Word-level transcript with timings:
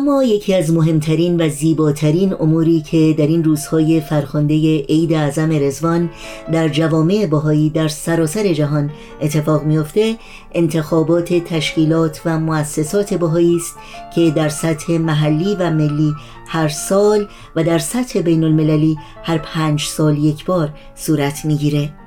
ما 0.00 0.24
یکی 0.24 0.54
از 0.54 0.72
مهمترین 0.72 1.40
و 1.40 1.48
زیباترین 1.48 2.34
اموری 2.40 2.80
که 2.80 3.14
در 3.18 3.26
این 3.26 3.44
روزهای 3.44 4.00
فرخنده 4.00 4.78
عید 4.78 5.12
اعظم 5.12 5.50
رزوان 5.52 6.10
در 6.52 6.68
جوامع 6.68 7.26
باهایی 7.26 7.70
در 7.70 7.88
سراسر 7.88 8.52
جهان 8.52 8.90
اتفاق 9.20 9.64
میافته 9.64 10.16
انتخابات 10.52 11.34
تشکیلات 11.34 12.20
و 12.24 12.38
مؤسسات 12.38 13.14
باهایی 13.14 13.56
است 13.56 13.74
که 14.14 14.30
در 14.30 14.48
سطح 14.48 14.92
محلی 14.92 15.54
و 15.54 15.70
ملی 15.70 16.14
هر 16.46 16.68
سال 16.68 17.26
و 17.56 17.64
در 17.64 17.78
سطح 17.78 18.20
بین 18.20 18.44
المللی 18.44 18.98
هر 19.22 19.38
پنج 19.38 19.82
سال 19.82 20.18
یک 20.18 20.44
بار 20.44 20.70
صورت 20.94 21.44
می‌گیره. 21.44 22.01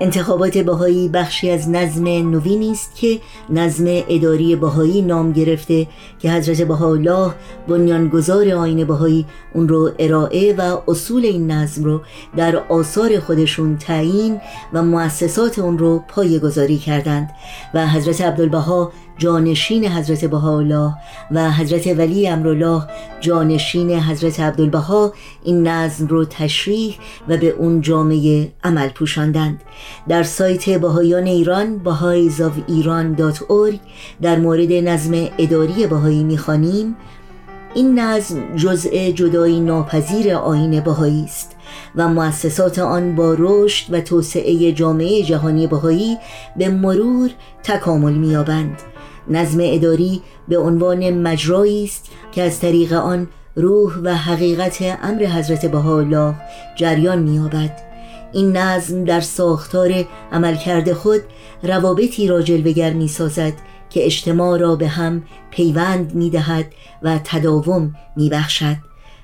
انتخابات 0.00 0.58
بهایی 0.58 1.08
بخشی 1.08 1.50
از 1.50 1.70
نظم 1.70 2.08
نوینی 2.08 2.70
است 2.70 2.96
که 2.96 3.20
نظم 3.50 3.84
اداری 4.08 4.56
بهایی 4.56 5.02
نام 5.02 5.32
گرفته 5.32 5.86
که 6.18 6.32
حضرت 6.32 6.62
بهاءالله 6.62 7.34
بنیانگذار 7.68 8.48
آین 8.50 8.84
بهایی 8.84 9.26
اون 9.54 9.68
رو 9.68 9.90
ارائه 9.98 10.54
و 10.58 10.78
اصول 10.88 11.24
این 11.24 11.50
نظم 11.50 11.84
رو 11.84 12.00
در 12.36 12.56
آثار 12.56 13.20
خودشون 13.20 13.76
تعیین 13.76 14.40
و 14.72 14.82
مؤسسات 14.82 15.58
اون 15.58 15.78
رو 15.78 16.04
پایه 16.08 16.40
کردند. 16.78 17.30
و 17.74 17.88
حضرت 17.88 18.20
عبدالبها 18.20 18.92
جانشین 19.18 19.88
حضرت 19.88 20.24
بهاءالله 20.24 20.94
و 21.30 21.50
حضرت 21.52 21.86
ولی 21.86 22.28
امرالله. 22.28 22.82
جانشین 23.20 23.90
حضرت 23.90 24.40
عبدالبها 24.40 25.12
این 25.44 25.68
نظم 25.68 26.06
رو 26.06 26.24
تشریح 26.24 26.96
و 27.28 27.36
به 27.36 27.48
اون 27.48 27.80
جامعه 27.80 28.52
عمل 28.64 28.88
پوشاندند. 28.88 29.60
در 30.08 30.22
سایت 30.22 30.70
بهایان 30.70 31.26
ایران 31.26 31.78
بهایزاو 31.78 32.52
ایران 32.66 33.16
در 34.22 34.38
مورد 34.38 34.72
نظم 34.72 35.28
اداری 35.38 35.86
بهایی 35.86 36.24
می‌خوانیم. 36.24 36.96
این 37.74 37.98
نظم 37.98 38.56
جزء 38.56 39.10
جدایی 39.10 39.60
ناپذیر 39.60 40.34
آین 40.34 40.80
بهایی 40.80 41.24
است 41.24 41.56
و 41.96 42.08
مؤسسات 42.08 42.78
آن 42.78 43.16
با 43.16 43.36
رشد 43.38 43.94
و 43.94 44.00
توسعه 44.00 44.72
جامعه 44.72 45.22
جهانی 45.22 45.66
بهایی 45.66 46.18
به 46.56 46.68
مرور 46.68 47.30
تکامل 47.62 48.12
می‌یابند. 48.12 48.82
نظم 49.30 49.58
اداری 49.62 50.22
به 50.48 50.58
عنوان 50.58 51.10
مجرایی 51.10 51.84
است 51.84 52.10
که 52.32 52.42
از 52.42 52.60
طریق 52.60 52.92
آن 52.92 53.28
روح 53.56 53.98
و 54.02 54.14
حقیقت 54.14 54.98
امر 55.02 55.26
حضرت 55.26 55.66
بهاءالله 55.66 56.34
جریان 56.76 57.18
می‌یابد. 57.18 57.88
این 58.32 58.56
نظم 58.56 59.04
در 59.04 59.20
ساختار 59.20 60.04
عملکرد 60.32 60.92
خود 60.92 61.20
روابطی 61.62 62.28
را 62.28 62.42
جلوگر 62.42 62.92
می 62.92 63.08
سازد 63.08 63.52
که 63.90 64.04
اجتماع 64.04 64.58
را 64.58 64.76
به 64.76 64.88
هم 64.88 65.22
پیوند 65.50 66.14
می 66.14 66.30
دهد 66.30 66.66
و 67.02 67.18
تداوم 67.24 67.94
می 68.16 68.28
بخشد 68.28 68.76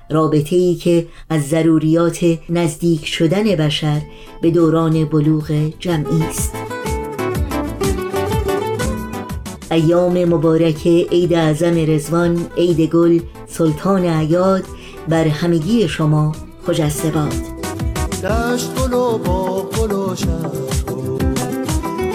رابطه 0.09 0.55
ای 0.55 0.75
که 0.75 1.07
از 1.29 1.41
ضروریات 1.41 2.25
نزدیک 2.49 3.05
شدن 3.05 3.43
بشر 3.43 4.01
به 4.41 4.51
دوران 4.51 5.05
بلوغ 5.05 5.71
جمعی 5.79 6.23
است. 6.29 6.64
ایام 9.75 10.25
مبارک 10.25 10.87
عید 10.87 11.33
اعظم 11.33 11.75
رزوان 11.87 12.47
عید 12.57 12.81
گل 12.81 13.19
سلطان 13.47 14.05
عیاد 14.05 14.63
بر 15.09 15.27
همگی 15.27 15.87
شما 15.87 16.31
خجسته 16.67 17.09
باد 17.09 17.33
دشت 18.23 18.75
گل 18.75 18.93
و 18.93 19.17
با 19.17 19.69
گل 19.77 19.91
و 19.91 20.15
شهر 20.15 20.51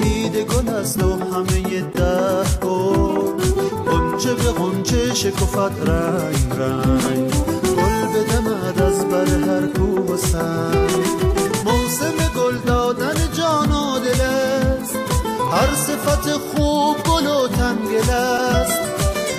دیده 0.02 0.44
گل 0.44 0.69
است 0.69 1.02
و 1.02 1.12
همه 1.12 1.80
ده 1.80 2.58
گل 2.62 3.30
قنچه 3.86 4.34
به 4.34 4.52
قنچه 4.58 5.14
شکفت 5.14 5.89
رنگ 5.89 6.52
رنگ. 6.58 7.30
گل 7.77 8.06
بدمد 8.14 8.83
از 8.83 9.08
بر 9.08 9.27
هر 9.27 9.67
کوه 9.67 10.14
و 10.14 10.17
سنگ. 10.17 11.30
هر 15.52 15.74
صفت 15.74 16.30
خوب 16.30 16.96
گل 16.96 17.27
و 17.27 17.48
تنگل 17.48 18.11
است 18.11 18.78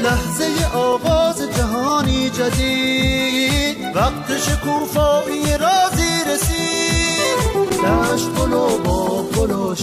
لحظه 0.03 0.75
آغاز 0.75 1.41
جهانی 1.57 2.29
جدید. 2.29 3.95
وقت 3.95 4.37
شکوفایی 4.37 5.57
رازی 5.57 6.23
رسید. 6.33 7.81
دشت 7.83 8.29
گل 8.29 8.53
و 8.53 8.77
با 8.77 9.23
گل 9.23 9.51
و 9.51 9.75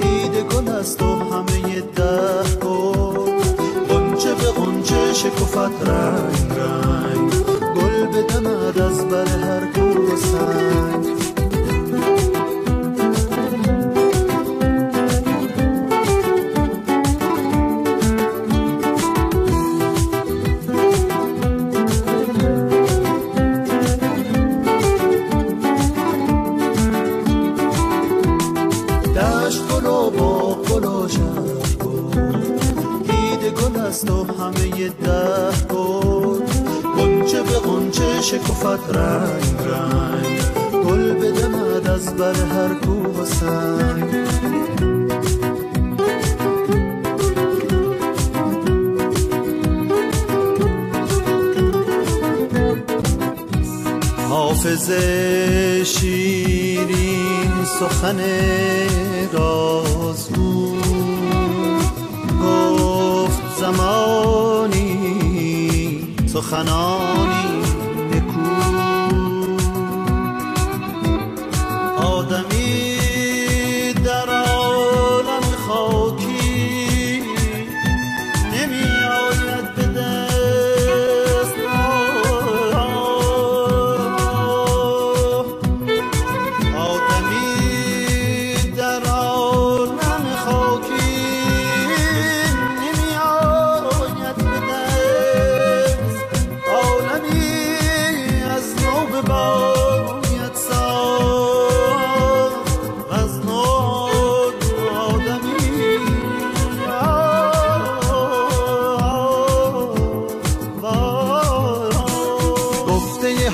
دیده 0.00 0.42
گل 0.42 0.68
است 0.68 1.02
و 1.02 1.06
همه 1.06 1.80
ده 1.80 2.42
گل 2.62 3.30
قنچه 3.88 4.34
به 4.34 4.50
قنچه 4.50 5.14
شکفت 5.14 5.56
رنگ 5.56 6.52
رنگ 6.58 7.32
گل 7.76 8.06
بدمد 8.06 8.78
از 8.78 9.08
بر 9.08 9.26
هر 9.26 9.72
کو 35.68 35.86
سنگ 36.96 38.20
شکفت 38.22 38.96
رنگ 38.96 39.54
رنگ. 39.68 40.40
گل 40.84 41.12
بدمد 41.12 41.86
از 41.88 42.16
بر 42.16 42.34
هر 42.34 42.74
کوه 42.74 43.22
و 43.22 43.24
سنگ. 43.24 44.14
حافظ 54.28 54.90
شیرین 55.84 57.64
سخن 57.80 58.20
رازگو. 59.32 60.55
زمانی 63.58 64.86
سخنانی 66.26 67.25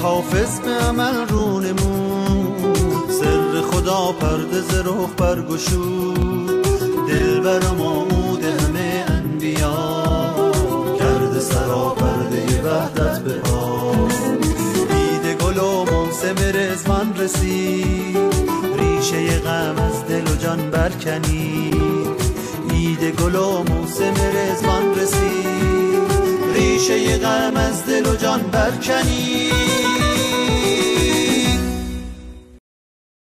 حافظ 0.02 0.60
به 0.60 0.70
عمل 0.70 1.28
رونمون 1.28 2.75
سر 3.08 3.60
خدا 3.60 4.12
پرده 4.12 4.60
ز 4.60 4.75
رخ 4.75 5.10
برگشود 5.16 6.62
دل 7.08 7.40
بر 7.40 7.69
مامود 7.78 8.44
همه 8.44 9.04
انبیا. 9.08 10.04
کرده 10.99 11.40
سرا 11.40 11.88
پرده 11.88 12.62
وحدت 12.62 13.19
به 13.19 13.34
دید 14.88 15.43
گل 15.43 15.58
و 15.58 15.84
موسم 15.84 16.34
رزوان 16.55 17.14
رسید. 17.19 18.16
ریشه 18.78 19.38
غم 19.38 19.76
از 19.78 20.06
دل 20.08 20.32
و 20.32 20.37
جان 20.37 20.70
برکنی 20.70 21.70
دید 22.69 23.05
گل 23.05 23.34
و 23.34 23.62
موسم 23.62 24.14
رزوان 24.14 24.94
رسید. 24.94 25.62
ریشه 26.55 27.19
غم 27.19 27.56
از 27.56 27.87
دل 27.87 27.91
جان 28.16 28.40
برکنی. 28.42 30.01